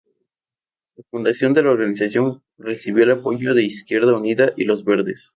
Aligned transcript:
La 0.95 1.03
fundación 1.11 1.53
de 1.53 1.61
la 1.61 1.69
organización 1.69 2.41
recibió 2.57 3.03
el 3.03 3.11
apoyo 3.11 3.53
de 3.53 3.65
Izquierda 3.65 4.17
Unida 4.17 4.51
y 4.57 4.63
Los 4.63 4.83
Verdes. 4.83 5.29